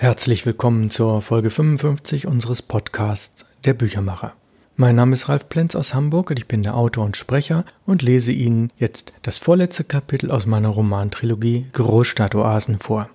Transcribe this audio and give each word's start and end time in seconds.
Herzlich 0.00 0.46
willkommen 0.46 0.90
zur 0.90 1.22
Folge 1.22 1.50
55 1.50 2.28
unseres 2.28 2.62
Podcasts 2.62 3.44
Der 3.64 3.74
Büchermacher. 3.74 4.34
Mein 4.76 4.94
Name 4.94 5.14
ist 5.14 5.28
Ralf 5.28 5.48
Plenz 5.48 5.74
aus 5.74 5.92
Hamburg 5.92 6.30
und 6.30 6.38
ich 6.38 6.46
bin 6.46 6.62
der 6.62 6.76
Autor 6.76 7.04
und 7.04 7.16
Sprecher 7.16 7.64
und 7.84 8.00
lese 8.00 8.30
Ihnen 8.30 8.70
jetzt 8.78 9.12
das 9.22 9.38
vorletzte 9.38 9.82
Kapitel 9.82 10.30
aus 10.30 10.46
meiner 10.46 10.68
Romantrilogie 10.68 11.66
Großstadtoasen 11.72 12.78
vor. 12.78 13.10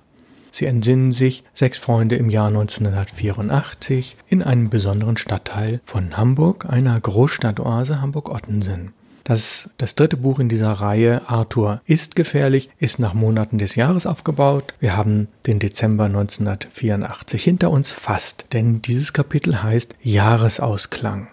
Sie 0.52 0.66
entsinnen 0.66 1.14
sich 1.14 1.46
sechs 1.54 1.78
Freunde 1.78 2.18
im 2.18 2.30
Jahr 2.30 2.48
1984 2.48 4.18
in 4.28 4.44
einem 4.44 4.70
besonderen 4.70 5.16
Stadtteil 5.16 5.80
von 5.86 6.18
Hamburg, 6.18 6.66
einer 6.66 7.00
Großstadtoase 7.00 8.02
Hamburg-Ottensen. 8.02 8.92
Das, 9.24 9.70
das 9.78 9.96
dritte 9.96 10.18
Buch 10.18 10.40
in 10.40 10.50
dieser 10.50 10.74
Reihe, 10.74 11.30
Arthur 11.30 11.82
ist 11.86 12.16
gefährlich, 12.16 12.70
ist 12.78 13.00
nach 13.00 13.14
Monaten 13.14 13.58
des 13.58 13.76
Jahres 13.76 14.06
aufgebaut. 14.06 14.74
Wir 14.80 14.98
haben 14.98 15.30
den 15.48 15.60
Dezember 15.60 16.06
1984 16.06 17.42
hinter 17.42 17.72
uns 17.72 17.90
fast, 17.90 18.48
denn 18.52 18.82
dieses 18.82 19.14
Kapitel 19.14 19.64
heißt 19.64 19.96
Jahresausklang. 20.02 21.30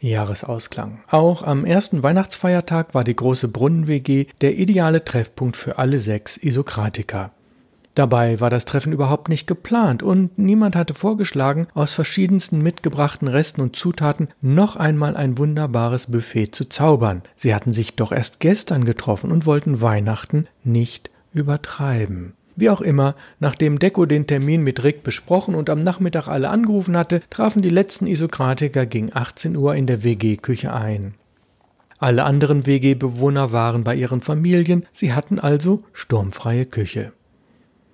Jahresausklang. 0.00 1.00
Auch 1.08 1.42
am 1.42 1.64
ersten 1.64 2.02
Weihnachtsfeiertag 2.02 2.94
war 2.94 3.04
die 3.04 3.16
große 3.16 3.48
Brunnen-WG 3.48 4.26
der 4.40 4.56
ideale 4.56 5.04
Treffpunkt 5.04 5.56
für 5.56 5.78
alle 5.78 6.00
sechs 6.00 6.36
Isokratiker. 6.36 7.32
Dabei 7.94 8.40
war 8.40 8.48
das 8.48 8.64
Treffen 8.64 8.92
überhaupt 8.92 9.28
nicht 9.28 9.46
geplant 9.46 10.02
und 10.02 10.38
niemand 10.38 10.76
hatte 10.76 10.94
vorgeschlagen, 10.94 11.66
aus 11.74 11.92
verschiedensten 11.92 12.62
mitgebrachten 12.62 13.28
Resten 13.28 13.60
und 13.60 13.76
Zutaten 13.76 14.28
noch 14.40 14.76
einmal 14.76 15.14
ein 15.14 15.36
wunderbares 15.36 16.10
Buffet 16.10 16.52
zu 16.52 16.64
zaubern. 16.64 17.22
Sie 17.36 17.54
hatten 17.54 17.74
sich 17.74 17.94
doch 17.94 18.10
erst 18.10 18.40
gestern 18.40 18.86
getroffen 18.86 19.30
und 19.30 19.44
wollten 19.44 19.82
Weihnachten 19.82 20.46
nicht 20.64 21.10
übertreiben. 21.34 22.32
Wie 22.56 22.70
auch 22.70 22.80
immer, 22.80 23.14
nachdem 23.40 23.78
Deko 23.78 24.06
den 24.06 24.26
Termin 24.26 24.62
mit 24.62 24.82
Rick 24.82 25.02
besprochen 25.02 25.54
und 25.54 25.70
am 25.70 25.82
Nachmittag 25.82 26.28
alle 26.28 26.48
angerufen 26.50 26.96
hatte, 26.96 27.22
trafen 27.30 27.62
die 27.62 27.70
letzten 27.70 28.06
Isokratiker 28.06 28.86
gegen 28.86 29.10
18 29.14 29.56
Uhr 29.56 29.74
in 29.74 29.86
der 29.86 30.02
WG-Küche 30.02 30.72
ein. 30.72 31.14
Alle 31.98 32.24
anderen 32.24 32.66
WG-Bewohner 32.66 33.52
waren 33.52 33.84
bei 33.84 33.94
ihren 33.94 34.22
Familien, 34.22 34.86
sie 34.92 35.12
hatten 35.12 35.38
also 35.38 35.84
sturmfreie 35.92 36.66
Küche. 36.66 37.12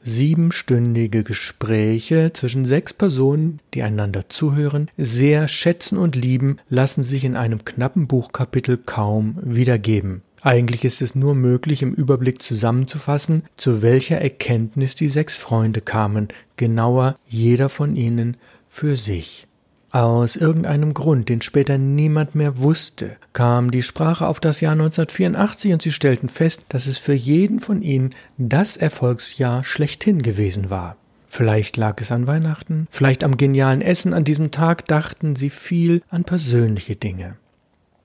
Siebenstündige 0.09 1.23
Gespräche 1.23 2.33
zwischen 2.33 2.64
sechs 2.64 2.92
Personen, 2.95 3.61
die 3.75 3.83
einander 3.83 4.28
zuhören, 4.28 4.91
sehr 4.97 5.48
schätzen 5.48 5.98
und 5.98 6.17
lieben, 6.17 6.59
lassen 6.70 7.03
sich 7.03 7.25
in 7.25 7.37
einem 7.37 7.65
knappen 7.65 8.06
Buchkapitel 8.06 8.78
kaum 8.78 9.39
wiedergeben. 9.42 10.23
Eigentlich 10.41 10.84
ist 10.84 11.03
es 11.03 11.15
nur 11.15 11.34
möglich, 11.34 11.83
im 11.83 11.92
Überblick 11.92 12.41
zusammenzufassen, 12.41 13.42
zu 13.56 13.83
welcher 13.83 14.19
Erkenntnis 14.19 14.95
die 14.95 15.09
sechs 15.09 15.37
Freunde 15.37 15.81
kamen, 15.81 16.28
genauer 16.56 17.17
jeder 17.27 17.69
von 17.69 17.97
ihnen 17.97 18.37
für 18.69 18.97
sich. 18.97 19.47
Aus 19.91 20.36
irgendeinem 20.36 20.92
Grund, 20.92 21.31
den 21.31 21.41
später 21.41 21.78
niemand 21.78 22.34
mehr 22.34 22.58
wusste, 22.58 23.17
kam 23.33 23.70
die 23.70 23.83
Sprache 23.83 24.27
auf 24.27 24.39
das 24.39 24.61
Jahr 24.61 24.72
1984 24.72 25.72
und 25.72 25.81
sie 25.81 25.92
stellten 25.92 26.28
fest, 26.28 26.67
dass 26.69 26.86
es 26.86 26.98
für 26.98 27.14
jeden 27.14 27.61
von 27.61 27.81
ihnen 27.81 28.11
das 28.36 28.77
Erfolgsjahr 28.77 29.64
schlechthin 29.64 30.20
gewesen 30.20 30.69
war. 30.69 30.97
Vielleicht 31.28 31.77
lag 31.78 32.00
es 32.00 32.12
an 32.12 32.27
Weihnachten, 32.27 32.86
vielleicht 32.91 33.25
am 33.25 33.39
genialen 33.39 33.81
Essen 33.81 34.12
an 34.12 34.25
diesem 34.25 34.50
Tag 34.50 34.86
dachten 34.86 35.36
sie 35.36 35.50
viel 35.50 36.03
an 36.11 36.25
persönliche 36.25 36.97
Dinge. 36.97 37.36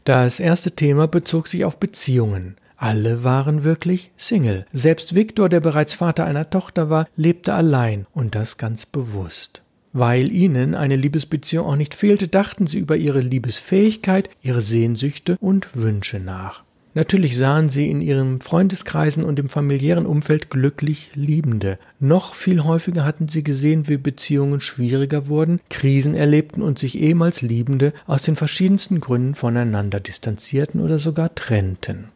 Das 0.06 0.40
erste 0.40 0.72
Thema 0.72 1.08
bezog 1.08 1.48
sich 1.48 1.66
auf 1.66 1.78
Beziehungen. 1.78 2.56
Alle 2.78 3.24
waren 3.24 3.64
wirklich 3.64 4.12
Single. 4.18 4.66
Selbst 4.74 5.16
Viktor, 5.16 5.48
der 5.48 5.62
bereits 5.62 5.94
Vater 5.94 6.26
einer 6.26 6.50
Tochter 6.50 6.90
war, 6.90 7.08
lebte 7.16 7.54
allein 7.54 8.06
und 8.14 8.36
das 8.36 8.58
ganz 8.58 8.86
bewusst. 8.86 9.64
Weil 9.94 10.32
ihnen 10.32 10.74
eine 10.74 10.96
Liebesbeziehung 10.96 11.68
auch 11.68 11.76
nicht 11.76 11.94
fehlte, 11.94 12.28
dachten 12.28 12.66
sie 12.66 12.80
über 12.80 12.98
ihre 12.98 13.22
Liebesfähigkeit, 13.22 14.30
ihre 14.42 14.62
Sehnsüchte 14.62 15.38
und 15.40 15.76
Wünsche 15.76 16.20
nach. 16.20 16.64
Natürlich 16.96 17.38
sahen 17.38 17.70
sie 17.70 17.90
in 17.90 18.02
ihren 18.02 18.40
Freundeskreisen 18.40 19.24
und 19.24 19.40
im 19.40 19.50
familiären 19.50 20.06
Umfeld 20.06 20.52
glücklich 20.52 21.10
Liebende. 21.16 21.80
Noch 22.00 22.36
viel 22.36 22.64
häufiger 22.64 23.04
hatten 23.04 23.28
sie 23.28 23.44
gesehen, 23.44 23.88
wie 23.88 23.98
Beziehungen 23.98 24.62
schwieriger 24.62 25.28
wurden, 25.28 25.60
Krisen 25.70 26.14
erlebten 26.14 26.62
und 26.62 26.78
sich 26.78 27.00
ehemals 27.00 27.42
Liebende 27.42 27.94
aus 28.06 28.22
den 28.22 28.36
verschiedensten 28.36 29.00
Gründen 29.00 29.34
voneinander 29.34 30.00
distanzierten 30.00 30.82
oder 30.82 31.00
sogar 31.00 31.34
trennten. 31.34 32.10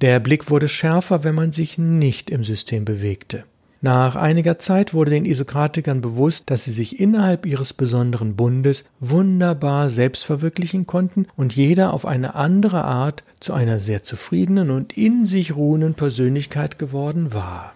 Der 0.00 0.20
Blick 0.20 0.48
wurde 0.48 0.68
schärfer, 0.68 1.24
wenn 1.24 1.34
man 1.34 1.52
sich 1.52 1.76
nicht 1.76 2.30
im 2.30 2.44
System 2.44 2.84
bewegte. 2.84 3.44
Nach 3.80 4.16
einiger 4.16 4.58
Zeit 4.58 4.92
wurde 4.92 5.12
den 5.12 5.24
Isokratikern 5.24 6.00
bewusst, 6.00 6.50
dass 6.50 6.64
sie 6.64 6.72
sich 6.72 6.98
innerhalb 6.98 7.46
ihres 7.46 7.72
besonderen 7.72 8.34
Bundes 8.34 8.84
wunderbar 8.98 9.88
selbst 9.88 10.24
verwirklichen 10.24 10.86
konnten 10.86 11.26
und 11.36 11.54
jeder 11.54 11.94
auf 11.94 12.04
eine 12.04 12.34
andere 12.34 12.82
Art 12.82 13.22
zu 13.38 13.52
einer 13.52 13.78
sehr 13.78 14.02
zufriedenen 14.02 14.70
und 14.70 14.98
in 14.98 15.26
sich 15.26 15.54
ruhenden 15.54 15.94
Persönlichkeit 15.94 16.78
geworden 16.80 17.32
war. 17.32 17.72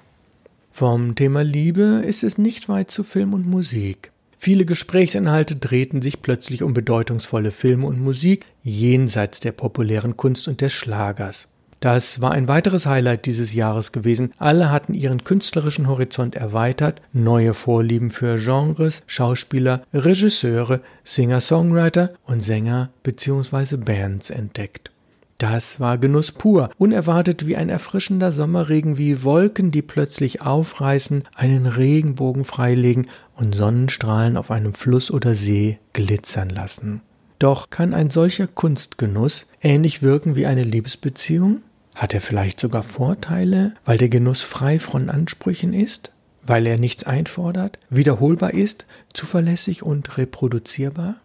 Vom 0.72 1.14
Thema 1.14 1.44
Liebe 1.44 2.02
ist 2.04 2.24
es 2.24 2.36
nicht 2.36 2.68
weit 2.68 2.90
zu 2.90 3.04
Film 3.04 3.32
und 3.32 3.46
Musik. 3.46 4.10
Viele 4.38 4.64
Gesprächsinhalte 4.64 5.54
drehten 5.54 6.02
sich 6.02 6.20
plötzlich 6.20 6.64
um 6.64 6.74
bedeutungsvolle 6.74 7.52
Filme 7.52 7.86
und 7.86 8.00
Musik 8.00 8.44
jenseits 8.64 9.38
der 9.38 9.52
populären 9.52 10.16
Kunst 10.16 10.48
und 10.48 10.62
des 10.62 10.72
Schlagers. 10.72 11.46
Das 11.82 12.20
war 12.20 12.30
ein 12.30 12.46
weiteres 12.46 12.86
Highlight 12.86 13.26
dieses 13.26 13.54
Jahres 13.54 13.90
gewesen. 13.90 14.32
Alle 14.38 14.70
hatten 14.70 14.94
ihren 14.94 15.24
künstlerischen 15.24 15.88
Horizont 15.88 16.36
erweitert, 16.36 17.02
neue 17.12 17.54
Vorlieben 17.54 18.10
für 18.10 18.36
Genres, 18.36 19.02
Schauspieler, 19.08 19.82
Regisseure, 19.92 20.80
Singer-Songwriter 21.02 22.12
und 22.24 22.40
Sänger 22.40 22.90
bzw. 23.02 23.78
Bands 23.78 24.30
entdeckt. 24.30 24.92
Das 25.38 25.80
war 25.80 25.98
Genuss 25.98 26.30
pur, 26.30 26.70
unerwartet 26.78 27.46
wie 27.46 27.56
ein 27.56 27.68
erfrischender 27.68 28.30
Sommerregen, 28.30 28.96
wie 28.96 29.24
Wolken, 29.24 29.72
die 29.72 29.82
plötzlich 29.82 30.40
aufreißen, 30.40 31.24
einen 31.34 31.66
Regenbogen 31.66 32.44
freilegen 32.44 33.08
und 33.34 33.56
Sonnenstrahlen 33.56 34.36
auf 34.36 34.52
einem 34.52 34.74
Fluss 34.74 35.10
oder 35.10 35.34
See 35.34 35.80
glitzern 35.94 36.48
lassen. 36.48 37.00
Doch 37.40 37.70
kann 37.70 37.92
ein 37.92 38.10
solcher 38.10 38.46
Kunstgenuss 38.46 39.48
ähnlich 39.60 40.00
wirken 40.00 40.36
wie 40.36 40.46
eine 40.46 40.62
Liebesbeziehung? 40.62 41.62
Hat 41.94 42.14
er 42.14 42.20
vielleicht 42.20 42.58
sogar 42.58 42.82
Vorteile, 42.82 43.74
weil 43.84 43.98
der 43.98 44.08
Genuss 44.08 44.42
frei 44.42 44.78
von 44.78 45.10
Ansprüchen 45.10 45.72
ist, 45.72 46.10
weil 46.44 46.66
er 46.66 46.78
nichts 46.78 47.04
einfordert, 47.04 47.78
wiederholbar 47.90 48.54
ist, 48.54 48.86
zuverlässig 49.12 49.82
und 49.82 50.16
reproduzierbar? 50.18 51.16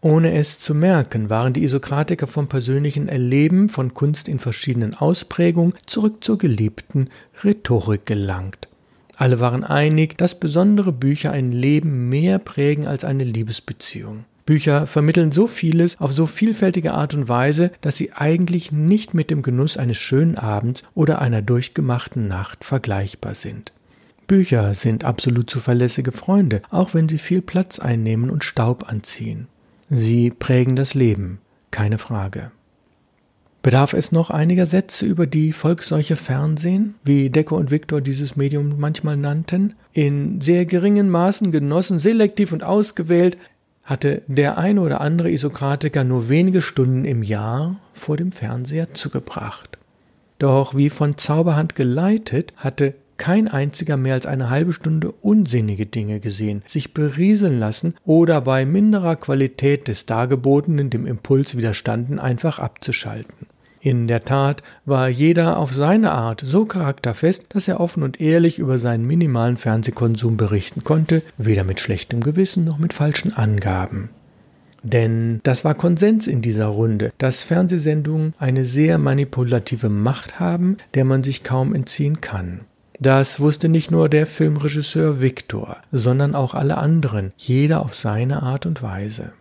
Ohne 0.00 0.34
es 0.34 0.60
zu 0.60 0.74
merken, 0.74 1.28
waren 1.28 1.52
die 1.52 1.64
Isokratiker 1.64 2.28
vom 2.28 2.48
persönlichen 2.48 3.08
Erleben 3.08 3.68
von 3.68 3.94
Kunst 3.94 4.28
in 4.28 4.38
verschiedenen 4.38 4.94
Ausprägungen 4.94 5.74
zurück 5.86 6.22
zur 6.22 6.38
geliebten 6.38 7.08
Rhetorik 7.42 8.06
gelangt. 8.06 8.68
Alle 9.16 9.40
waren 9.40 9.64
einig, 9.64 10.16
dass 10.16 10.38
besondere 10.38 10.92
Bücher 10.92 11.32
ein 11.32 11.50
Leben 11.50 12.08
mehr 12.08 12.38
prägen 12.38 12.86
als 12.86 13.04
eine 13.04 13.24
Liebesbeziehung. 13.24 14.24
Bücher 14.48 14.86
vermitteln 14.86 15.30
so 15.30 15.46
vieles 15.46 16.00
auf 16.00 16.10
so 16.14 16.26
vielfältige 16.26 16.94
Art 16.94 17.12
und 17.12 17.28
Weise, 17.28 17.70
dass 17.82 17.98
sie 17.98 18.14
eigentlich 18.14 18.72
nicht 18.72 19.12
mit 19.12 19.30
dem 19.30 19.42
Genuss 19.42 19.76
eines 19.76 19.98
schönen 19.98 20.38
Abends 20.38 20.84
oder 20.94 21.20
einer 21.20 21.42
durchgemachten 21.42 22.28
Nacht 22.28 22.64
vergleichbar 22.64 23.34
sind. 23.34 23.74
Bücher 24.26 24.72
sind 24.72 25.04
absolut 25.04 25.50
zuverlässige 25.50 26.12
Freunde, 26.12 26.62
auch 26.70 26.94
wenn 26.94 27.10
sie 27.10 27.18
viel 27.18 27.42
Platz 27.42 27.78
einnehmen 27.78 28.30
und 28.30 28.42
Staub 28.42 28.88
anziehen. 28.88 29.48
Sie 29.90 30.30
prägen 30.30 30.76
das 30.76 30.94
Leben, 30.94 31.40
keine 31.70 31.98
Frage. 31.98 32.50
Bedarf 33.60 33.92
es 33.92 34.12
noch 34.12 34.30
einiger 34.30 34.64
Sätze 34.64 35.04
über 35.04 35.26
die 35.26 35.52
Volksseuche 35.52 36.16
Fernsehen, 36.16 36.94
wie 37.04 37.28
Deco 37.28 37.54
und 37.54 37.70
Victor 37.70 38.00
dieses 38.00 38.34
Medium 38.34 38.76
manchmal 38.78 39.18
nannten? 39.18 39.74
In 39.92 40.40
sehr 40.40 40.64
geringen 40.64 41.10
Maßen 41.10 41.52
genossen, 41.52 41.98
selektiv 41.98 42.52
und 42.52 42.64
ausgewählt, 42.64 43.36
hatte 43.88 44.20
der 44.26 44.58
eine 44.58 44.82
oder 44.82 45.00
andere 45.00 45.30
Isokratiker 45.30 46.04
nur 46.04 46.28
wenige 46.28 46.60
Stunden 46.60 47.06
im 47.06 47.22
Jahr 47.22 47.76
vor 47.94 48.18
dem 48.18 48.32
Fernseher 48.32 48.92
zugebracht. 48.92 49.78
Doch 50.38 50.74
wie 50.74 50.90
von 50.90 51.16
Zauberhand 51.16 51.74
geleitet, 51.74 52.52
hatte 52.58 52.92
kein 53.16 53.48
einziger 53.48 53.96
mehr 53.96 54.12
als 54.12 54.26
eine 54.26 54.50
halbe 54.50 54.74
Stunde 54.74 55.10
unsinnige 55.10 55.86
Dinge 55.86 56.20
gesehen, 56.20 56.62
sich 56.66 56.92
berieseln 56.92 57.58
lassen 57.58 57.94
oder 58.04 58.42
bei 58.42 58.66
minderer 58.66 59.16
Qualität 59.16 59.88
des 59.88 60.04
Dargebotenen 60.04 60.90
dem 60.90 61.06
Impuls 61.06 61.56
widerstanden, 61.56 62.18
einfach 62.18 62.58
abzuschalten. 62.58 63.47
In 63.80 64.08
der 64.08 64.24
Tat 64.24 64.62
war 64.84 65.08
jeder 65.08 65.56
auf 65.56 65.72
seine 65.72 66.12
Art 66.12 66.42
so 66.44 66.64
charakterfest, 66.64 67.46
dass 67.50 67.68
er 67.68 67.80
offen 67.80 68.02
und 68.02 68.20
ehrlich 68.20 68.58
über 68.58 68.78
seinen 68.78 69.06
minimalen 69.06 69.56
Fernsehkonsum 69.56 70.36
berichten 70.36 70.82
konnte, 70.82 71.22
weder 71.36 71.64
mit 71.64 71.80
schlechtem 71.80 72.20
Gewissen 72.20 72.64
noch 72.64 72.78
mit 72.78 72.92
falschen 72.92 73.32
Angaben. 73.32 74.10
Denn 74.82 75.40
das 75.42 75.64
war 75.64 75.74
Konsens 75.74 76.26
in 76.26 76.42
dieser 76.42 76.66
Runde, 76.66 77.12
dass 77.18 77.42
Fernsehsendungen 77.42 78.34
eine 78.38 78.64
sehr 78.64 78.98
manipulative 78.98 79.88
Macht 79.88 80.40
haben, 80.40 80.76
der 80.94 81.04
man 81.04 81.22
sich 81.22 81.42
kaum 81.42 81.74
entziehen 81.74 82.20
kann. 82.20 82.60
Das 83.00 83.38
wusste 83.38 83.68
nicht 83.68 83.90
nur 83.92 84.08
der 84.08 84.26
Filmregisseur 84.26 85.20
Victor, 85.20 85.76
sondern 85.92 86.34
auch 86.34 86.54
alle 86.54 86.78
anderen, 86.78 87.32
jeder 87.36 87.82
auf 87.82 87.94
seine 87.94 88.42
Art 88.42 88.66
und 88.66 88.82
Weise. 88.82 89.32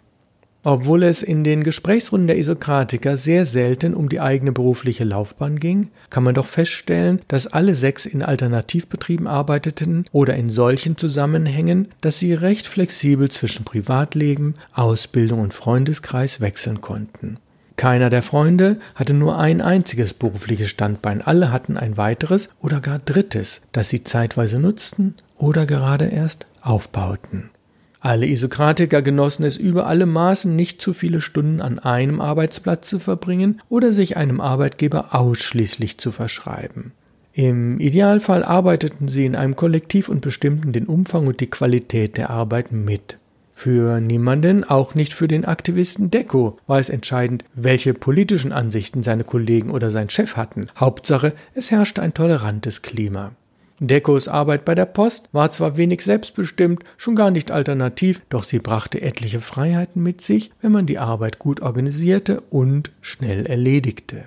Obwohl 0.63 1.03
es 1.03 1.23
in 1.23 1.43
den 1.43 1.63
Gesprächsrunden 1.63 2.27
der 2.27 2.37
Isokratiker 2.37 3.15
sehr 3.15 3.45
selten 3.45 3.93
um 3.93 4.09
die 4.09 4.19
eigene 4.19 4.51
berufliche 4.51 5.05
Laufbahn 5.05 5.59
ging, 5.59 5.89
kann 6.09 6.23
man 6.23 6.35
doch 6.35 6.47
feststellen, 6.47 7.21
dass 7.27 7.47
alle 7.47 7.73
sechs 7.73 8.05
in 8.05 8.21
Alternativbetrieben 8.21 9.27
arbeiteten 9.27 10.05
oder 10.11 10.35
in 10.35 10.49
solchen 10.49 10.97
Zusammenhängen, 10.97 11.89
dass 12.01 12.19
sie 12.19 12.33
recht 12.33 12.67
flexibel 12.67 13.31
zwischen 13.31 13.63
Privatleben, 13.63 14.55
Ausbildung 14.73 15.39
und 15.39 15.53
Freundeskreis 15.53 16.41
wechseln 16.41 16.81
konnten. 16.81 17.37
Keiner 17.77 18.09
der 18.09 18.23
Freunde 18.23 18.79
hatte 18.95 19.13
nur 19.13 19.37
ein 19.37 19.61
einziges 19.61 20.15
berufliches 20.15 20.69
Standbein, 20.69 21.21
alle 21.21 21.51
hatten 21.51 21.77
ein 21.77 21.95
weiteres 21.95 22.49
oder 22.59 22.81
gar 22.81 22.97
drittes, 22.97 23.61
das 23.71 23.89
sie 23.89 24.03
zeitweise 24.03 24.59
nutzten 24.59 25.13
oder 25.37 25.67
gerade 25.67 26.05
erst 26.07 26.47
aufbauten. 26.61 27.51
Alle 27.99 28.27
Isokratiker 28.27 29.01
genossen 29.01 29.43
es 29.43 29.57
über 29.57 29.87
alle 29.87 30.05
Maßen, 30.05 30.55
nicht 30.55 30.81
zu 30.81 30.93
viele 30.93 31.21
Stunden 31.21 31.61
an 31.61 31.79
einem 31.79 32.21
Arbeitsplatz 32.21 32.87
zu 32.87 32.99
verbringen 32.99 33.61
oder 33.69 33.91
sich 33.91 34.17
einem 34.17 34.39
Arbeitgeber 34.39 35.15
ausschließlich 35.15 35.97
zu 35.97 36.11
verschreiben. 36.11 36.91
Im 37.33 37.79
Idealfall 37.79 38.43
arbeiteten 38.43 39.09
sie 39.09 39.25
in 39.25 39.35
einem 39.35 39.55
Kollektiv 39.55 40.09
und 40.09 40.21
bestimmten 40.21 40.73
den 40.73 40.85
Umfang 40.85 41.27
und 41.27 41.39
die 41.39 41.49
Qualität 41.49 42.17
der 42.17 42.29
Arbeit 42.29 42.71
mit. 42.71 43.17
Für 43.53 43.99
niemanden, 43.99 44.63
auch 44.63 44.93
nicht 44.93 45.13
für 45.13 45.27
den 45.27 45.45
Aktivisten 45.45 46.11
Deko, 46.11 46.59
war 46.67 46.79
es 46.79 46.89
entscheidend, 46.89 47.43
welche 47.55 47.95
politischen 47.95 48.51
Ansichten 48.51 49.01
seine 49.01 49.23
Kollegen 49.23 49.71
oder 49.71 49.89
sein 49.89 50.11
Chef 50.11 50.35
hatten. 50.35 50.67
Hauptsache, 50.77 51.33
es 51.55 51.71
herrschte 51.71 52.03
ein 52.03 52.13
tolerantes 52.13 52.83
Klima. 52.83 53.31
Dekos 53.79 54.27
Arbeit 54.27 54.65
bei 54.65 54.73
der 54.73 54.85
Post 54.85 55.29
war 55.33 55.51
zwar 55.51 55.77
wenig 55.77 56.01
selbstbestimmt, 56.01 56.83
schon 56.97 57.15
gar 57.15 57.29
nicht 57.29 57.51
alternativ, 57.51 58.21
doch 58.29 58.43
sie 58.43 58.57
brachte 58.57 59.01
etliche 59.01 59.39
Freiheiten 59.39 60.01
mit 60.01 60.21
sich, 60.21 60.51
wenn 60.61 60.71
man 60.71 60.87
die 60.87 60.97
Arbeit 60.97 61.37
gut 61.37 61.61
organisierte 61.61 62.41
und 62.49 62.91
schnell 63.01 63.45
erledigte. 63.45 64.25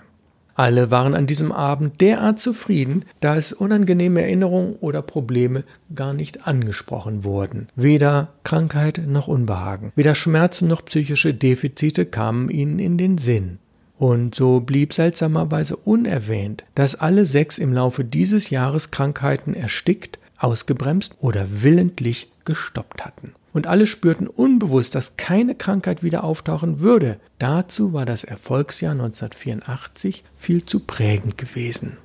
Alle 0.54 0.90
waren 0.90 1.14
an 1.14 1.26
diesem 1.26 1.52
Abend 1.52 2.00
derart 2.00 2.38
zufrieden, 2.38 3.06
da 3.20 3.34
es 3.34 3.52
unangenehme 3.52 4.20
Erinnerungen 4.20 4.76
oder 4.80 5.00
Probleme 5.00 5.64
gar 5.94 6.12
nicht 6.12 6.46
angesprochen 6.46 7.24
wurden. 7.24 7.68
Weder 7.76 8.28
Krankheit 8.44 9.00
noch 9.06 9.26
Unbehagen, 9.26 9.90
weder 9.96 10.14
Schmerzen 10.14 10.68
noch 10.68 10.84
psychische 10.84 11.32
Defizite 11.34 12.04
kamen 12.04 12.50
ihnen 12.50 12.78
in 12.78 12.98
den 12.98 13.16
Sinn. 13.16 13.58
Und 14.00 14.34
so 14.34 14.60
blieb 14.60 14.94
seltsamerweise 14.94 15.76
unerwähnt, 15.76 16.64
dass 16.74 16.94
alle 16.94 17.26
sechs 17.26 17.58
im 17.58 17.74
Laufe 17.74 18.02
dieses 18.02 18.48
Jahres 18.48 18.90
Krankheiten 18.90 19.52
erstickt, 19.52 20.18
ausgebremst 20.38 21.16
oder 21.20 21.46
willentlich 21.62 22.32
gestoppt 22.46 23.04
hatten. 23.04 23.34
Und 23.52 23.66
alle 23.66 23.84
spürten 23.84 24.26
unbewusst, 24.26 24.94
dass 24.94 25.18
keine 25.18 25.54
Krankheit 25.54 26.02
wieder 26.02 26.24
auftauchen 26.24 26.80
würde. 26.80 27.20
Dazu 27.38 27.92
war 27.92 28.06
das 28.06 28.24
Erfolgsjahr 28.24 28.92
1984 28.92 30.24
viel 30.38 30.64
zu 30.64 30.80
prägend 30.80 31.36
gewesen. 31.36 31.98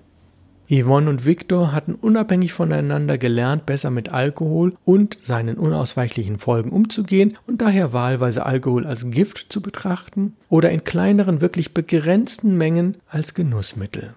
Yvonne 0.70 1.10
und 1.10 1.26
Victor 1.26 1.72
hatten 1.74 1.94
unabhängig 1.94 2.54
voneinander 2.54 3.18
gelernt, 3.18 3.66
besser 3.66 3.92
mit 3.92 4.12
Alkohol 4.12 4.74
und 4.84 5.18
seinen 5.22 5.58
unausweichlichen 5.58 6.40
Folgen 6.40 6.72
umzugehen 6.72 7.38
und 7.46 7.62
daher 7.62 7.94
wahlweise 7.94 8.46
Alkohol 8.46 8.88
als 8.88 9.10
Gift 9.12 9.48
zu 9.50 9.62
betrachten 9.62 10.34
oder 10.50 10.72
in 10.72 10.84
kleineren, 10.84 11.42
wirklich 11.42 11.74
begrenzten 11.74 12.58
Mengen 12.58 12.98
als 13.10 13.34
Genussmittel. 13.34 14.16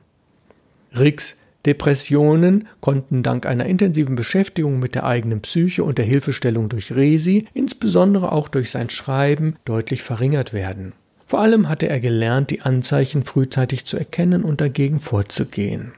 Ricks 0.97 1.37
Depressionen 1.67 2.69
konnten 2.81 3.23
dank 3.23 3.45
einer 3.45 3.67
intensiven 3.67 4.17
Beschäftigung 4.17 4.79
mit 4.79 4.95
der 4.95 5.05
eigenen 5.05 5.43
Psyche 5.43 5.85
und 5.85 5.99
der 5.99 6.05
Hilfestellung 6.06 6.71
durch 6.71 6.95
Resi, 6.95 7.47
insbesondere 7.53 8.33
auch 8.33 8.49
durch 8.49 8.71
sein 8.71 8.89
Schreiben, 8.89 9.56
deutlich 9.67 10.03
verringert 10.03 10.55
werden. 10.55 10.93
Vor 11.27 11.41
allem 11.41 11.69
hatte 11.69 11.89
er 11.89 12.00
gelernt, 12.00 12.50
die 12.50 12.62
Anzeichen 12.62 13.25
frühzeitig 13.25 13.85
zu 13.85 13.99
erkennen 13.99 14.45
und 14.45 14.62
dagegen 14.62 15.00
vorzugehen. 15.00 15.93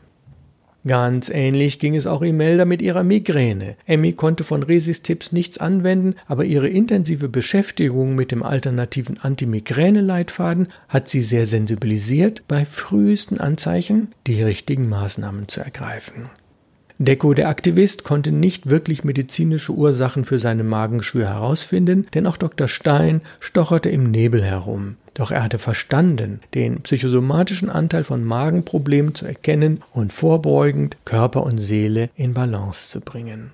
Ganz 0.87 1.29
ähnlich 1.29 1.79
ging 1.79 1.94
es 1.94 2.06
auch 2.06 2.23
Imelda 2.23 2.65
mit 2.65 2.81
ihrer 2.81 3.03
Migräne. 3.03 3.77
Emmy 3.87 4.15
konnte 4.15 4.44
von 4.44 4.62
Resis 4.62 5.03
Tipps 5.03 5.31
nichts 5.31 5.59
anwenden, 5.59 6.15
aber 6.27 6.47
ihre 6.47 6.69
intensive 6.69 7.29
Beschäftigung 7.29 8.15
mit 8.15 8.32
dem 8.32 8.43
alternativen 8.43 9.19
Antimigräne-Leitfaden 9.19 10.69
hat 10.88 11.09
sie 11.09 11.21
sehr 11.21 11.44
sensibilisiert, 11.44 12.44
bei 12.49 12.65
frühesten 12.65 13.38
Anzeichen 13.38 14.09
die 14.27 14.43
richtigen 14.43 14.88
Maßnahmen 14.88 15.49
zu 15.49 15.61
ergreifen. 15.61 16.31
Deko, 17.02 17.32
der 17.32 17.49
Aktivist, 17.49 18.05
konnte 18.05 18.31
nicht 18.31 18.69
wirklich 18.69 19.05
medizinische 19.05 19.73
Ursachen 19.73 20.26
für 20.26 20.38
seine 20.38 20.64
Magengeschwür 20.64 21.26
herausfinden, 21.29 22.06
denn 22.12 22.26
auch 22.26 22.37
Dr. 22.37 22.69
Stein 22.69 23.23
stocherte 23.41 23.88
im 23.88 24.11
Nebel 24.11 24.44
herum. 24.44 24.97
Doch 25.14 25.31
er 25.31 25.43
hatte 25.43 25.58
verstanden, 25.58 26.41
den 26.52 26.82
psychosomatischen 26.82 27.70
Anteil 27.70 28.05
von 28.05 28.23
Magenproblemen 28.23 29.14
zu 29.14 29.25
erkennen 29.25 29.82
und 29.94 30.12
vorbeugend 30.12 30.99
Körper 31.06 31.43
und 31.44 31.56
Seele 31.56 32.11
in 32.17 32.35
Balance 32.35 32.91
zu 32.91 33.00
bringen. 33.00 33.50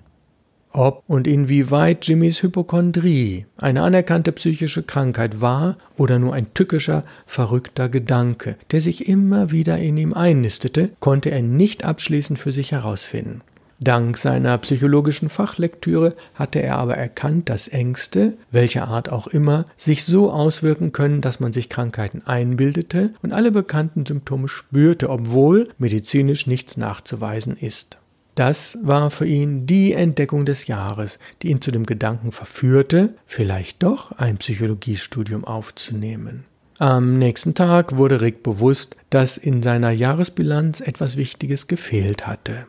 Ob 0.77 1.05
und 1.07 1.27
inwieweit 1.27 2.07
Jimmys 2.07 2.43
Hypochondrie 2.43 3.47
eine 3.57 3.81
anerkannte 3.81 4.31
psychische 4.33 4.83
Krankheit 4.83 5.41
war 5.41 5.79
oder 5.97 6.19
nur 6.19 6.35
ein 6.35 6.53
tückischer, 6.53 7.03
verrückter 7.25 7.89
Gedanke, 7.89 8.57
der 8.73 8.83
sich 8.83 9.09
immer 9.09 9.51
wieder 9.51 9.79
in 9.79 9.97
ihm 9.97 10.13
einnistete, 10.13 10.91
konnte 11.01 11.31
er 11.31 11.41
nicht 11.41 11.83
abschließend 11.83 12.39
für 12.39 12.53
sich 12.53 12.73
herausfinden. 12.73 13.41
Dank 13.81 14.19
seiner 14.19 14.59
psychologischen 14.59 15.31
Fachlektüre 15.31 16.15
hatte 16.35 16.61
er 16.61 16.77
aber 16.77 16.99
erkannt, 16.99 17.49
dass 17.49 17.69
Ängste, 17.69 18.35
welcher 18.51 18.87
Art 18.87 19.11
auch 19.11 19.29
immer, 19.29 19.65
sich 19.79 20.05
so 20.05 20.31
auswirken 20.31 20.93
können, 20.93 21.23
dass 21.23 21.41
man 21.41 21.55
sich 21.55 21.71
Krankheiten 21.71 22.21
einbildete 22.27 23.15
und 23.23 23.33
alle 23.33 23.51
bekannten 23.51 24.05
Symptome 24.05 24.49
spürte, 24.49 25.09
obwohl 25.09 25.71
medizinisch 25.79 26.47
nichts 26.47 26.77
nachzuweisen 26.77 27.57
ist. 27.57 27.97
Das 28.37 28.79
war 28.83 29.11
für 29.11 29.27
ihn 29.27 29.67
die 29.67 29.95
Entdeckung 29.95 30.45
des 30.45 30.67
Jahres, 30.67 31.19
die 31.41 31.49
ihn 31.49 31.63
zu 31.63 31.71
dem 31.71 31.87
Gedanken 31.87 32.33
verführte, 32.33 33.15
vielleicht 33.27 33.83
doch 33.83 34.13
ein 34.13 34.37
Psychologiestudium 34.37 35.45
aufzunehmen. 35.45 36.45
Am 36.79 37.19
nächsten 37.19 37.55
Tag 37.55 37.97
wurde 37.97 38.21
Rick 38.21 38.43
bewusst, 38.43 38.95
dass 39.09 39.39
in 39.39 39.63
seiner 39.63 39.91
Jahresbilanz 39.91 40.81
etwas 40.81 41.17
Wichtiges 41.17 41.67
gefehlt 41.67 42.27
hatte. 42.27 42.67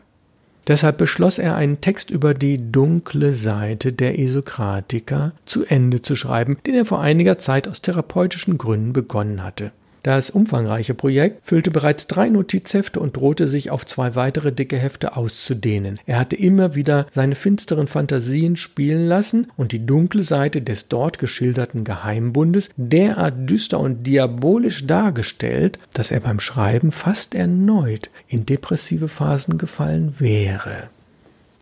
Deshalb 0.68 0.96
beschloss 0.96 1.38
er, 1.38 1.56
einen 1.56 1.82
Text 1.82 2.10
über 2.10 2.32
die 2.32 2.72
dunkle 2.72 3.34
Seite 3.34 3.92
der 3.92 4.18
Isokratiker 4.18 5.32
zu 5.44 5.66
Ende 5.66 6.00
zu 6.00 6.16
schreiben, 6.16 6.56
den 6.66 6.74
er 6.74 6.86
vor 6.86 7.00
einiger 7.00 7.36
Zeit 7.36 7.68
aus 7.68 7.82
therapeutischen 7.82 8.56
Gründen 8.56 8.94
begonnen 8.94 9.42
hatte. 9.42 9.72
Das 10.02 10.30
umfangreiche 10.30 10.94
Projekt 10.94 11.46
füllte 11.46 11.70
bereits 11.70 12.06
drei 12.06 12.28
Notizhefte 12.28 13.00
und 13.00 13.16
drohte 13.16 13.48
sich 13.48 13.70
auf 13.70 13.84
zwei 13.84 14.14
weitere 14.14 14.52
dicke 14.52 14.76
Hefte 14.76 15.16
auszudehnen. 15.16 15.98
Er 16.06 16.18
hatte 16.18 16.36
immer 16.36 16.74
wieder 16.74 17.06
seine 17.10 17.34
finsteren 17.34 17.88
Fantasien 17.88 18.56
spielen 18.56 19.06
lassen 19.06 19.48
und 19.56 19.72
die 19.72 19.84
dunkle 19.84 20.22
Seite 20.22 20.62
des 20.62 20.88
dort 20.88 21.18
geschilderten 21.18 21.84
Geheimbundes 21.84 22.70
derart 22.76 23.50
düster 23.50 23.80
und 23.80 24.06
diabolisch 24.06 24.86
dargestellt, 24.86 25.78
dass 25.94 26.10
er 26.10 26.20
beim 26.20 26.40
Schreiben 26.40 26.92
fast 26.92 27.34
erneut 27.34 28.10
in 28.28 28.46
depressive 28.46 29.08
Phasen 29.08 29.58
gefallen 29.58 30.14
wäre. 30.18 30.90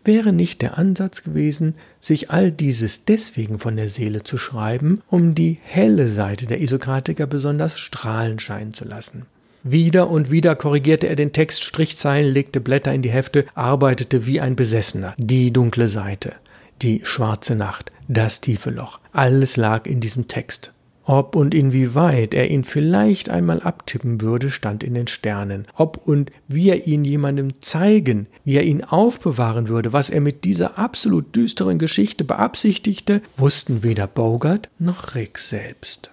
Wäre 0.07 0.31
nicht 0.31 0.61
der 0.61 0.77
Ansatz 0.77 1.21
gewesen, 1.21 1.75
sich 1.99 2.31
all 2.31 2.49
dieses 2.49 3.03
deswegen 3.03 3.59
von 3.59 3.75
der 3.75 3.89
Seele 3.89 4.23
zu 4.23 4.37
schreiben, 4.37 5.01
um 5.09 5.35
die 5.35 5.57
helle 5.61 6.07
Seite 6.07 6.45
der 6.45 6.61
Isokratiker 6.61 7.27
besonders 7.27 7.77
strahlen 7.77 8.39
scheinen 8.39 8.73
zu 8.73 8.85
lassen. 8.85 9.25
Wieder 9.63 10.09
und 10.09 10.31
wieder 10.31 10.55
korrigierte 10.55 11.07
er 11.07 11.17
den 11.17 11.33
Text, 11.33 11.65
Strichzeilen, 11.65 12.31
legte 12.31 12.61
Blätter 12.61 12.93
in 12.93 13.01
die 13.01 13.11
Hefte, 13.11 13.47
arbeitete 13.53 14.25
wie 14.25 14.39
ein 14.39 14.55
Besessener. 14.55 15.13
Die 15.17 15.51
dunkle 15.51 15.89
Seite, 15.89 16.35
die 16.81 17.01
schwarze 17.03 17.57
Nacht, 17.57 17.91
das 18.07 18.39
tiefe 18.39 18.69
Loch, 18.69 19.01
alles 19.11 19.57
lag 19.57 19.87
in 19.87 19.99
diesem 19.99 20.29
Text. 20.29 20.71
Ob 21.09 21.37
und 21.37 21.53
inwieweit 21.53 22.33
er 22.33 22.51
ihn 22.51 22.65
vielleicht 22.65 23.29
einmal 23.29 23.61
abtippen 23.61 24.19
würde, 24.19 24.51
stand 24.51 24.83
in 24.83 24.93
den 24.93 25.07
Sternen. 25.07 25.65
Ob 25.73 26.05
und 26.05 26.33
wie 26.49 26.69
er 26.69 26.85
ihn 26.85 27.05
jemandem 27.05 27.61
zeigen, 27.61 28.27
wie 28.43 28.57
er 28.57 28.63
ihn 28.63 28.83
aufbewahren 28.83 29.69
würde, 29.69 29.93
was 29.93 30.09
er 30.09 30.19
mit 30.19 30.43
dieser 30.43 30.77
absolut 30.77 31.33
düsteren 31.33 31.79
Geschichte 31.79 32.25
beabsichtigte, 32.25 33.21
wussten 33.37 33.83
weder 33.83 34.05
Bogart 34.05 34.69
noch 34.79 35.15
Rick 35.15 35.37
selbst. 35.39 36.11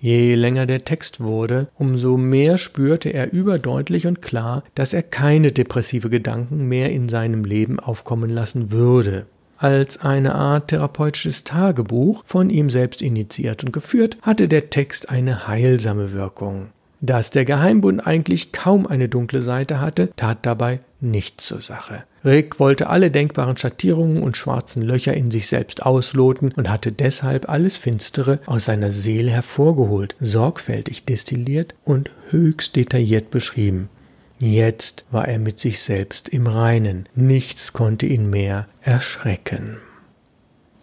Je 0.00 0.34
länger 0.34 0.66
der 0.66 0.84
Text 0.84 1.20
wurde, 1.20 1.68
umso 1.76 2.16
mehr 2.16 2.58
spürte 2.58 3.10
er 3.10 3.32
überdeutlich 3.32 4.08
und 4.08 4.20
klar, 4.20 4.64
dass 4.74 4.94
er 4.94 5.04
keine 5.04 5.52
depressive 5.52 6.10
Gedanken 6.10 6.66
mehr 6.66 6.90
in 6.90 7.08
seinem 7.08 7.44
Leben 7.44 7.78
aufkommen 7.78 8.30
lassen 8.30 8.72
würde 8.72 9.26
als 9.58 10.00
eine 10.00 10.34
Art 10.34 10.68
therapeutisches 10.68 11.44
Tagebuch, 11.44 12.22
von 12.26 12.50
ihm 12.50 12.70
selbst 12.70 13.02
initiiert 13.02 13.64
und 13.64 13.72
geführt, 13.72 14.16
hatte 14.22 14.48
der 14.48 14.70
Text 14.70 15.10
eine 15.10 15.46
heilsame 15.46 16.12
Wirkung. 16.12 16.68
Dass 17.00 17.30
der 17.30 17.44
Geheimbund 17.44 18.06
eigentlich 18.06 18.50
kaum 18.50 18.86
eine 18.86 19.08
dunkle 19.08 19.42
Seite 19.42 19.80
hatte, 19.80 20.10
tat 20.16 20.38
dabei 20.42 20.80
nichts 21.00 21.46
zur 21.46 21.60
Sache. 21.60 22.04
Rick 22.24 22.58
wollte 22.58 22.88
alle 22.88 23.12
denkbaren 23.12 23.56
Schattierungen 23.56 24.22
und 24.22 24.36
schwarzen 24.36 24.82
Löcher 24.82 25.14
in 25.14 25.30
sich 25.30 25.46
selbst 25.46 25.86
ausloten 25.86 26.52
und 26.56 26.68
hatte 26.68 26.90
deshalb 26.90 27.48
alles 27.48 27.76
Finstere 27.76 28.40
aus 28.46 28.64
seiner 28.64 28.90
Seele 28.90 29.30
hervorgeholt, 29.30 30.16
sorgfältig 30.20 31.04
destilliert 31.04 31.74
und 31.84 32.10
höchst 32.30 32.74
detailliert 32.74 33.30
beschrieben. 33.30 33.88
Jetzt 34.38 35.04
war 35.10 35.26
er 35.26 35.40
mit 35.40 35.58
sich 35.58 35.80
selbst 35.80 36.28
im 36.28 36.46
Reinen, 36.46 37.08
nichts 37.16 37.72
konnte 37.72 38.06
ihn 38.06 38.30
mehr 38.30 38.68
erschrecken. 38.82 39.78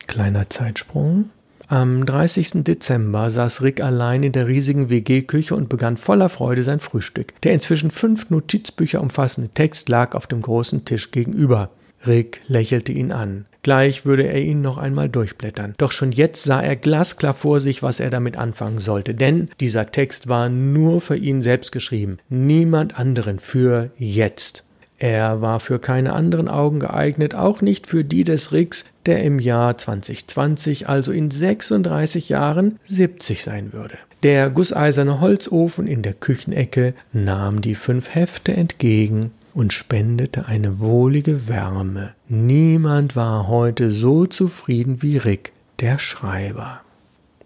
Kleiner 0.07 0.49
Zeitsprung. 0.49 1.29
Am 1.67 2.05
30. 2.05 2.63
Dezember 2.63 3.31
saß 3.31 3.63
Rick 3.63 3.81
allein 3.81 4.23
in 4.23 4.33
der 4.33 4.47
riesigen 4.47 4.89
WG-Küche 4.89 5.55
und 5.55 5.69
begann 5.69 5.97
voller 5.97 6.29
Freude 6.29 6.63
sein 6.63 6.79
Frühstück. 6.79 7.33
Der 7.41 7.53
inzwischen 7.53 7.91
fünf 7.91 8.29
Notizbücher 8.29 9.01
umfassende 9.01 9.49
Text 9.49 9.89
lag 9.89 10.15
auf 10.15 10.27
dem 10.27 10.41
großen 10.41 10.85
Tisch 10.85 11.11
gegenüber. 11.11 11.71
Rick 12.07 12.41
lächelte 12.47 12.91
ihn 12.91 13.11
an. 13.11 13.45
Gleich 13.63 14.05
würde 14.05 14.27
er 14.27 14.41
ihn 14.41 14.61
noch 14.61 14.77
einmal 14.77 15.09
durchblättern. 15.09 15.73
Doch 15.77 15.91
schon 15.91 16.11
jetzt 16.11 16.43
sah 16.43 16.61
er 16.61 16.75
glasklar 16.75 17.33
vor 17.33 17.59
sich, 17.59 17.81
was 17.81 17.99
er 17.99 18.11
damit 18.11 18.37
anfangen 18.37 18.77
sollte. 18.77 19.15
Denn 19.15 19.49
dieser 19.59 19.87
Text 19.87 20.27
war 20.27 20.49
nur 20.49 21.01
für 21.01 21.17
ihn 21.17 21.41
selbst 21.41 21.71
geschrieben. 21.71 22.17
Niemand 22.29 22.99
anderen 22.99 23.39
für 23.39 23.89
jetzt. 23.97 24.63
Er 24.97 25.41
war 25.41 25.59
für 25.59 25.79
keine 25.79 26.13
anderen 26.13 26.47
Augen 26.47 26.79
geeignet, 26.79 27.35
auch 27.35 27.61
nicht 27.61 27.87
für 27.87 28.03
die 28.03 28.23
des 28.23 28.51
Ricks, 28.51 28.85
der 29.05 29.23
im 29.23 29.39
Jahr 29.39 29.77
2020, 29.77 30.87
also 30.87 31.11
in 31.11 31.31
36 31.31 32.29
Jahren, 32.29 32.79
70 32.85 33.43
sein 33.43 33.73
würde. 33.73 33.97
Der 34.23 34.49
gusseiserne 34.49 35.21
Holzofen 35.21 35.87
in 35.87 36.01
der 36.01 36.13
Küchenecke 36.13 36.93
nahm 37.11 37.61
die 37.61 37.75
fünf 37.75 38.13
Hefte 38.13 38.53
entgegen 38.53 39.31
und 39.55 39.71
spendete 39.71 40.47
eine 40.47 40.79
wohlige 40.79 41.47
Wärme. 41.47 42.13
Niemand 42.27 43.15
war 43.15 43.47
heute 43.47 43.89
so 43.89 44.25
zufrieden 44.25 45.01
wie 45.01 45.17
Rick, 45.17 45.53
der 45.79 45.97
Schreiber. 45.97 46.81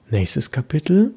Nächstes 0.10 0.52
Kapitel 0.52 1.14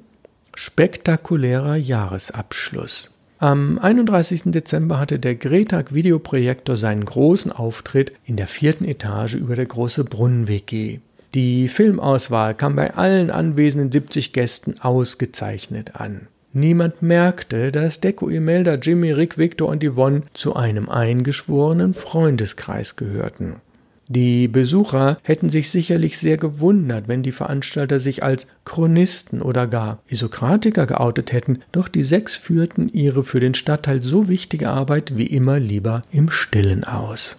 Spektakulärer 0.54 1.76
Jahresabschluss. 1.76 3.10
Am 3.38 3.78
31. 3.78 4.42
Dezember 4.52 5.00
hatte 5.00 5.18
der 5.18 5.34
Gretag 5.34 5.94
Videoprojektor 5.94 6.76
seinen 6.76 7.06
großen 7.06 7.50
Auftritt 7.50 8.12
in 8.26 8.36
der 8.36 8.46
vierten 8.46 8.84
Etage 8.84 9.34
über 9.34 9.56
der 9.56 9.66
große 9.66 10.04
Brunnen-WG. 10.04 11.00
Die 11.34 11.68
Filmauswahl 11.68 12.54
kam 12.54 12.76
bei 12.76 12.92
allen 12.94 13.30
anwesenden 13.30 13.90
70 13.90 14.34
Gästen 14.34 14.78
ausgezeichnet 14.78 15.96
an. 15.96 16.28
Niemand 16.54 17.00
merkte, 17.00 17.72
dass 17.72 18.00
Deko 18.00 18.28
Imelda, 18.28 18.74
Jimmy, 18.74 19.10
Rick, 19.12 19.38
Victor 19.38 19.68
und 19.68 19.82
Yvonne 19.82 20.22
zu 20.34 20.54
einem 20.54 20.88
eingeschworenen 20.90 21.94
Freundeskreis 21.94 22.96
gehörten. 22.96 23.56
Die 24.08 24.48
Besucher 24.48 25.16
hätten 25.22 25.48
sich 25.48 25.70
sicherlich 25.70 26.18
sehr 26.18 26.36
gewundert, 26.36 27.08
wenn 27.08 27.22
die 27.22 27.32
Veranstalter 27.32 27.98
sich 27.98 28.22
als 28.22 28.46
Chronisten 28.66 29.40
oder 29.40 29.66
gar 29.66 30.02
Isokratiker 30.08 30.84
geoutet 30.86 31.32
hätten, 31.32 31.60
doch 31.72 31.88
die 31.88 32.02
sechs 32.02 32.34
führten 32.34 32.90
ihre 32.90 33.24
für 33.24 33.40
den 33.40 33.54
Stadtteil 33.54 34.02
so 34.02 34.28
wichtige 34.28 34.68
Arbeit 34.68 35.16
wie 35.16 35.28
immer 35.28 35.58
lieber 35.58 36.02
im 36.12 36.30
Stillen 36.30 36.84
aus. 36.84 37.38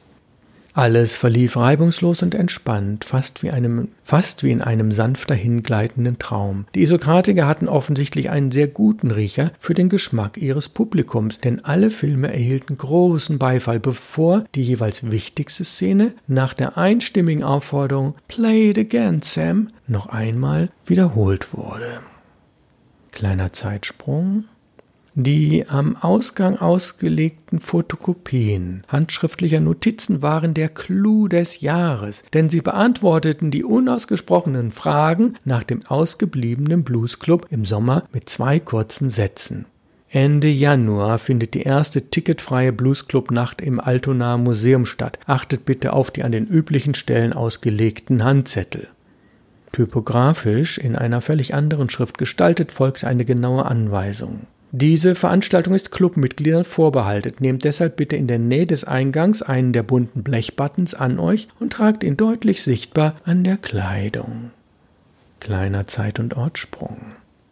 Alles 0.75 1.15
verlief 1.15 1.55
reibungslos 1.55 2.23
und 2.23 2.33
entspannt, 2.33 3.05
fast 3.05 3.43
wie, 3.43 3.51
einem, 3.51 3.89
fast 4.03 4.41
wie 4.41 4.49
in 4.49 4.63
einem 4.63 4.91
sanft 4.91 5.29
dahingleitenden 5.29 6.17
Traum. 6.17 6.65
Die 6.73 6.81
Isokratiker 6.81 7.45
hatten 7.45 7.67
offensichtlich 7.67 8.31
einen 8.31 8.51
sehr 8.51 8.67
guten 8.67 9.11
Riecher 9.11 9.51
für 9.59 9.75
den 9.75 9.89
Geschmack 9.89 10.37
ihres 10.37 10.69
Publikums, 10.69 11.37
denn 11.37 11.63
alle 11.63 11.91
Filme 11.91 12.33
erhielten 12.33 12.75
großen 12.75 13.37
Beifall, 13.37 13.79
bevor 13.79 14.45
die 14.55 14.63
jeweils 14.63 15.11
wichtigste 15.11 15.63
Szene 15.63 16.13
nach 16.25 16.55
der 16.55 16.75
einstimmigen 16.75 17.43
Aufforderung 17.43 18.15
Play 18.27 18.71
it 18.71 18.79
again, 18.79 19.21
Sam 19.21 19.67
noch 19.85 20.07
einmal 20.07 20.69
wiederholt 20.87 21.53
wurde. 21.53 21.99
Kleiner 23.11 23.53
Zeitsprung. 23.53 24.45
Die 25.15 25.65
am 25.69 25.95
Ausgang 25.95 26.57
ausgelegten 26.57 27.59
Fotokopien 27.59 28.83
handschriftlicher 28.87 29.59
Notizen 29.59 30.23
waren 30.23 30.55
der 30.55 30.69
Clou 30.69 31.27
des 31.27 31.61
Jahres, 31.61 32.23
denn 32.33 32.49
sie 32.49 32.61
beantworteten 32.61 33.51
die 33.51 33.63
unausgesprochenen 33.63 34.71
Fragen 34.71 35.35
nach 35.45 35.63
dem 35.63 35.85
ausgebliebenen 35.85 36.83
Bluesclub 36.83 37.45
im 37.51 37.63
Sommer 37.63 38.05
mit 38.11 38.27
zwei 38.27 38.59
kurzen 38.59 39.11
Sätzen. 39.11 39.65
Ende 40.09 40.47
Januar 40.47 41.19
findet 41.19 41.53
die 41.53 41.61
erste 41.61 42.09
ticketfreie 42.09 42.71
Bluesclub-Nacht 42.71 43.61
im 43.61 43.79
Altonaer 43.79 44.39
Museum 44.39 44.87
statt. 44.87 45.19
Achtet 45.27 45.65
bitte 45.65 45.93
auf 45.93 46.09
die 46.09 46.23
an 46.23 46.31
den 46.31 46.47
üblichen 46.47 46.95
Stellen 46.95 47.33
ausgelegten 47.33 48.23
Handzettel. 48.23 48.87
Typografisch 49.71 50.79
in 50.79 50.95
einer 50.95 51.21
völlig 51.21 51.53
anderen 51.53 51.91
Schrift 51.91 52.17
gestaltet 52.17 52.71
folgt 52.71 53.03
eine 53.03 53.25
genaue 53.25 53.65
Anweisung. 53.65 54.47
Diese 54.75 55.13
Veranstaltung 55.13 55.75
ist 55.75 55.91
Clubmitgliedern 55.91 56.63
vorbehalten. 56.63 57.35
Nehmt 57.41 57.63
deshalb 57.63 57.95
bitte 57.95 58.15
in 58.15 58.25
der 58.25 58.39
Nähe 58.39 58.65
des 58.65 58.83
Eingangs 58.83 59.43
einen 59.43 59.71
der 59.71 59.83
bunten 59.83 60.23
Blechbuttons 60.23 60.95
an 60.95 61.19
euch 61.19 61.47
und 61.59 61.73
tragt 61.73 62.03
ihn 62.03 62.17
deutlich 62.17 62.63
sichtbar 62.63 63.13
an 63.23 63.43
der 63.43 63.57
Kleidung. 63.57 64.49
Kleiner 65.39 65.85
Zeit- 65.85 66.19
und 66.19 66.35
Ortsprung. 66.35 66.97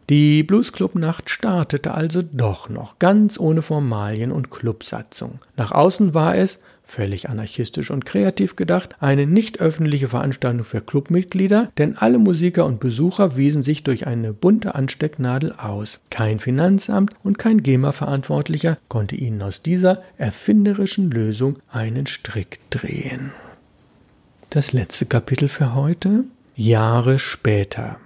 Die 0.09 0.41
Bluesclub-Nacht 0.41 1.29
startete 1.29 1.93
also 1.93 2.23
doch 2.23 2.69
noch, 2.69 2.97
ganz 2.97 3.39
ohne 3.39 3.61
Formalien 3.61 4.31
und 4.31 4.49
Clubsatzung. 4.49 5.37
Nach 5.57 5.71
außen 5.71 6.15
war 6.15 6.35
es, 6.35 6.59
völlig 6.91 7.29
anarchistisch 7.29 7.89
und 7.89 8.05
kreativ 8.05 8.57
gedacht, 8.57 8.95
eine 8.99 9.25
nicht 9.25 9.61
öffentliche 9.61 10.09
Veranstaltung 10.09 10.65
für 10.65 10.81
Clubmitglieder, 10.81 11.71
denn 11.77 11.97
alle 11.97 12.19
Musiker 12.19 12.65
und 12.65 12.81
Besucher 12.81 13.37
wiesen 13.37 13.63
sich 13.63 13.83
durch 13.83 14.07
eine 14.07 14.33
bunte 14.33 14.75
Anstecknadel 14.75 15.53
aus. 15.53 16.01
Kein 16.09 16.39
Finanzamt 16.39 17.13
und 17.23 17.39
kein 17.39 17.63
GEMA-Verantwortlicher 17.63 18.77
konnte 18.89 19.15
ihnen 19.15 19.41
aus 19.41 19.63
dieser 19.63 20.03
erfinderischen 20.17 21.09
Lösung 21.09 21.59
einen 21.71 22.07
Strick 22.07 22.59
drehen. 22.69 23.31
Das 24.49 24.73
letzte 24.73 25.05
Kapitel 25.05 25.47
für 25.47 25.73
heute. 25.73 26.25
Jahre 26.55 27.19
später. 27.19 27.97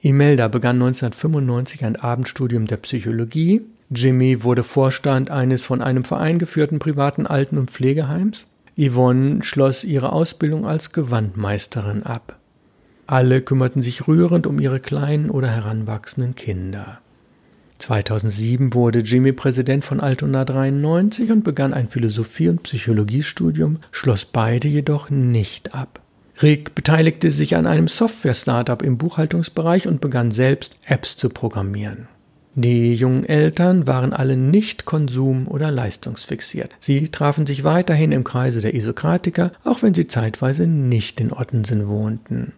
Imelda 0.00 0.48
begann 0.48 0.76
1995 0.76 1.84
ein 1.84 1.96
Abendstudium 1.96 2.66
der 2.66 2.78
Psychologie, 2.78 3.62
Jimmy 3.90 4.42
wurde 4.42 4.62
Vorstand 4.62 5.30
eines 5.30 5.64
von 5.64 5.82
einem 5.82 6.04
Verein 6.04 6.38
geführten 6.38 6.78
privaten 6.78 7.26
Alten- 7.26 7.58
und 7.58 7.70
Pflegeheims. 7.70 8.46
Yvonne 8.76 9.44
schloss 9.44 9.84
ihre 9.84 10.12
Ausbildung 10.12 10.66
als 10.66 10.92
Gewandmeisterin 10.92 12.02
ab. 12.02 12.38
Alle 13.06 13.42
kümmerten 13.42 13.82
sich 13.82 14.08
rührend 14.08 14.46
um 14.46 14.58
ihre 14.58 14.80
kleinen 14.80 15.30
oder 15.30 15.48
heranwachsenden 15.48 16.34
Kinder. 16.34 17.00
2007 17.78 18.72
wurde 18.72 19.00
Jimmy 19.00 19.32
Präsident 19.32 19.84
von 19.84 20.00
Altona 20.00 20.44
93 20.44 21.30
und 21.30 21.44
begann 21.44 21.74
ein 21.74 21.88
Philosophie- 21.88 22.48
und 22.48 22.62
Psychologiestudium, 22.62 23.78
schloss 23.90 24.24
beide 24.24 24.68
jedoch 24.68 25.10
nicht 25.10 25.74
ab. 25.74 26.00
Rick 26.40 26.74
beteiligte 26.74 27.30
sich 27.30 27.56
an 27.56 27.66
einem 27.66 27.86
Software-Startup 27.86 28.82
im 28.82 28.96
Buchhaltungsbereich 28.96 29.86
und 29.86 30.00
begann 30.00 30.30
selbst 30.30 30.78
Apps 30.86 31.16
zu 31.16 31.28
programmieren. 31.28 32.08
Die 32.56 32.94
jungen 32.94 33.24
Eltern 33.24 33.88
waren 33.88 34.12
alle 34.12 34.36
nicht 34.36 34.84
konsum- 34.84 35.48
oder 35.48 35.72
leistungsfixiert. 35.72 36.70
Sie 36.78 37.08
trafen 37.08 37.46
sich 37.46 37.64
weiterhin 37.64 38.12
im 38.12 38.22
Kreise 38.22 38.60
der 38.60 38.74
Isokratiker, 38.74 39.50
auch 39.64 39.82
wenn 39.82 39.92
sie 39.92 40.06
zeitweise 40.06 40.68
nicht 40.68 41.20
in 41.20 41.32
Ottensen 41.32 41.88
wohnten. 41.88 42.52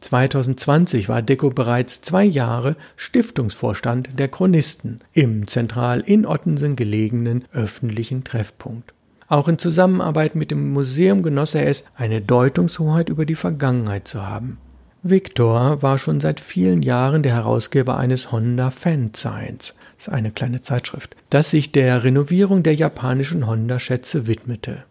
2020 0.00 1.08
war 1.08 1.22
Deko 1.22 1.48
bereits 1.48 2.02
zwei 2.02 2.24
Jahre 2.24 2.76
Stiftungsvorstand 2.96 4.10
der 4.18 4.28
Chronisten 4.28 5.00
im 5.14 5.46
zentral 5.46 6.00
in 6.00 6.26
Ottensen 6.26 6.76
gelegenen 6.76 7.46
öffentlichen 7.54 8.24
Treffpunkt. 8.24 8.92
Auch 9.28 9.48
in 9.48 9.58
Zusammenarbeit 9.58 10.34
mit 10.34 10.50
dem 10.50 10.74
Museum 10.74 11.22
genoss 11.22 11.54
er 11.54 11.66
es, 11.66 11.84
eine 11.96 12.20
Deutungshoheit 12.20 13.08
über 13.08 13.24
die 13.24 13.34
Vergangenheit 13.34 14.06
zu 14.06 14.26
haben. 14.26 14.58
Victor 15.06 15.82
war 15.82 15.98
schon 15.98 16.18
seit 16.18 16.40
vielen 16.40 16.80
Jahren 16.80 17.22
der 17.22 17.34
Herausgeber 17.34 17.98
eines 17.98 18.32
Honda 18.32 18.70
Fanzines, 18.70 19.74
das 19.98 20.06
ist 20.06 20.08
eine 20.08 20.30
kleine 20.30 20.62
Zeitschrift, 20.62 21.14
das 21.28 21.50
sich 21.50 21.72
der 21.72 22.04
Renovierung 22.04 22.62
der 22.62 22.74
japanischen 22.74 23.46
Honda-Schätze 23.46 24.26
widmete. 24.26 24.84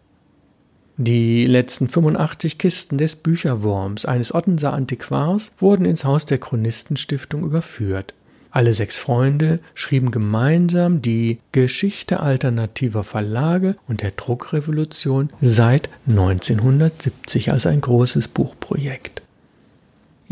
Die 0.98 1.46
letzten 1.46 1.88
85 1.88 2.58
Kisten 2.58 2.96
des 2.96 3.16
Bücherwurms 3.16 4.06
eines 4.06 4.32
Ottenser 4.32 4.72
Antiquars 4.72 5.50
wurden 5.58 5.84
ins 5.84 6.04
Haus 6.04 6.26
der 6.26 6.38
Chronistenstiftung 6.38 7.42
überführt. 7.42 8.14
Alle 8.52 8.72
sechs 8.72 8.96
Freunde 8.96 9.58
schrieben 9.74 10.12
gemeinsam 10.12 11.02
die 11.02 11.40
Geschichte 11.50 12.20
alternativer 12.20 13.02
Verlage 13.02 13.74
und 13.88 14.00
der 14.02 14.12
Druckrevolution 14.12 15.30
seit 15.40 15.90
1970, 16.06 17.50
also 17.50 17.68
ein 17.68 17.80
großes 17.80 18.28
Buchprojekt. 18.28 19.23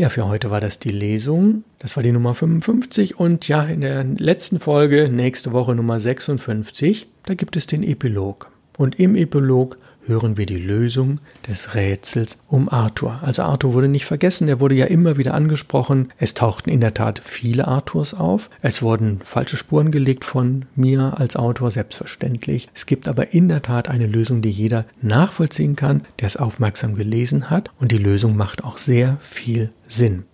Ja, 0.02 0.08
für 0.08 0.26
heute 0.26 0.50
war 0.50 0.60
das 0.60 0.80
die 0.80 0.90
Lesung. 0.90 1.62
Das 1.78 1.94
war 1.94 2.02
die 2.02 2.10
Nummer 2.10 2.34
55 2.34 3.20
und 3.20 3.46
ja, 3.46 3.62
in 3.62 3.82
der 3.82 4.02
letzten 4.02 4.58
Folge, 4.58 5.08
nächste 5.08 5.52
Woche 5.52 5.76
Nummer 5.76 6.00
56, 6.00 7.06
da 7.24 7.34
gibt 7.34 7.54
es 7.54 7.68
den 7.68 7.84
Epilog. 7.84 8.50
Und 8.76 8.98
im 8.98 9.14
Epilog 9.14 9.78
hören 10.06 10.36
wir 10.36 10.46
die 10.46 10.58
Lösung 10.58 11.20
des 11.46 11.74
Rätsels 11.74 12.38
um 12.48 12.68
Arthur. 12.68 13.20
Also 13.22 13.42
Arthur 13.42 13.74
wurde 13.74 13.88
nicht 13.88 14.04
vergessen, 14.04 14.48
er 14.48 14.60
wurde 14.60 14.74
ja 14.74 14.86
immer 14.86 15.16
wieder 15.16 15.34
angesprochen. 15.34 16.12
Es 16.18 16.34
tauchten 16.34 16.70
in 16.70 16.80
der 16.80 16.94
Tat 16.94 17.20
viele 17.24 17.68
Arthurs 17.68 18.14
auf. 18.14 18.50
Es 18.60 18.82
wurden 18.82 19.20
falsche 19.24 19.56
Spuren 19.56 19.90
gelegt 19.90 20.24
von 20.24 20.66
mir 20.74 21.14
als 21.18 21.36
Autor, 21.36 21.70
selbstverständlich. 21.70 22.68
Es 22.74 22.86
gibt 22.86 23.08
aber 23.08 23.32
in 23.32 23.48
der 23.48 23.62
Tat 23.62 23.88
eine 23.88 24.06
Lösung, 24.06 24.42
die 24.42 24.50
jeder 24.50 24.84
nachvollziehen 25.00 25.76
kann, 25.76 26.02
der 26.20 26.26
es 26.26 26.36
aufmerksam 26.36 26.94
gelesen 26.94 27.50
hat. 27.50 27.70
Und 27.78 27.92
die 27.92 27.98
Lösung 27.98 28.36
macht 28.36 28.64
auch 28.64 28.78
sehr 28.78 29.18
viel 29.20 29.70
Sinn. 29.88 30.24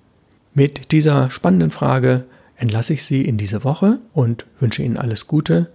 Mit 0.54 0.92
dieser 0.92 1.30
spannenden 1.30 1.70
Frage 1.70 2.25
entlasse 2.56 2.92
ich 2.92 3.04
Sie 3.04 3.22
in 3.22 3.38
diese 3.38 3.64
Woche 3.64 3.98
und 4.12 4.46
wünsche 4.58 4.82
Ihnen 4.82 4.96
alles 4.96 5.26
Gute. 5.26 5.68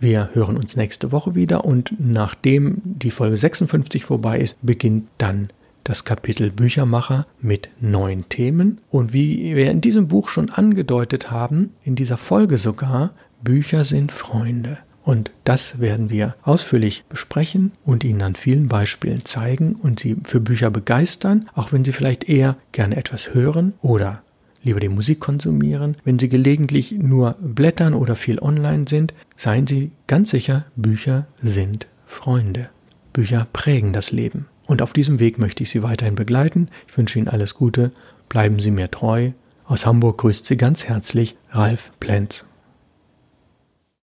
Wir 0.00 0.30
hören 0.32 0.56
uns 0.56 0.76
nächste 0.76 1.12
Woche 1.12 1.34
wieder 1.34 1.66
und 1.66 1.94
nachdem 1.98 2.80
die 2.84 3.10
Folge 3.10 3.36
56 3.36 4.06
vorbei 4.06 4.38
ist, 4.40 4.56
beginnt 4.62 5.08
dann 5.18 5.50
das 5.84 6.06
Kapitel 6.06 6.50
Büchermacher 6.50 7.26
mit 7.42 7.68
neun 7.80 8.26
Themen. 8.30 8.80
Und 8.90 9.12
wie 9.12 9.54
wir 9.54 9.70
in 9.70 9.82
diesem 9.82 10.08
Buch 10.08 10.28
schon 10.28 10.48
angedeutet 10.48 11.30
haben, 11.30 11.74
in 11.84 11.96
dieser 11.96 12.16
Folge 12.16 12.56
sogar, 12.56 13.10
Bücher 13.42 13.84
sind 13.84 14.10
Freunde. 14.10 14.78
Und 15.04 15.32
das 15.44 15.80
werden 15.80 16.08
wir 16.08 16.34
ausführlich 16.42 17.04
besprechen 17.10 17.72
und 17.84 18.02
Ihnen 18.02 18.22
an 18.22 18.36
vielen 18.36 18.68
Beispielen 18.68 19.26
zeigen 19.26 19.74
und 19.74 20.00
Sie 20.00 20.16
für 20.24 20.40
Bücher 20.40 20.70
begeistern, 20.70 21.50
auch 21.54 21.72
wenn 21.72 21.84
Sie 21.84 21.92
vielleicht 21.92 22.24
eher 22.24 22.56
gerne 22.72 22.96
etwas 22.96 23.34
hören 23.34 23.74
oder 23.82 24.22
lieber 24.62 24.80
die 24.80 24.88
Musik 24.88 25.20
konsumieren. 25.20 25.96
Wenn 26.04 26.18
Sie 26.18 26.28
gelegentlich 26.28 26.92
nur 26.92 27.36
blättern 27.40 27.94
oder 27.94 28.16
viel 28.16 28.38
online 28.40 28.84
sind, 28.88 29.14
seien 29.36 29.66
Sie 29.66 29.92
ganz 30.06 30.30
sicher, 30.30 30.66
Bücher 30.76 31.26
sind 31.42 31.86
Freunde. 32.06 32.68
Bücher 33.12 33.46
prägen 33.52 33.92
das 33.92 34.12
Leben. 34.12 34.46
Und 34.66 34.82
auf 34.82 34.92
diesem 34.92 35.20
Weg 35.20 35.38
möchte 35.38 35.62
ich 35.62 35.70
Sie 35.70 35.82
weiterhin 35.82 36.14
begleiten. 36.14 36.68
Ich 36.88 36.96
wünsche 36.96 37.18
Ihnen 37.18 37.28
alles 37.28 37.54
Gute. 37.54 37.92
Bleiben 38.28 38.60
Sie 38.60 38.70
mir 38.70 38.90
treu. 38.90 39.30
Aus 39.64 39.86
Hamburg 39.86 40.18
grüßt 40.18 40.44
Sie 40.46 40.56
ganz 40.56 40.84
herzlich 40.84 41.36
Ralf 41.50 41.90
Plenz. 42.00 42.44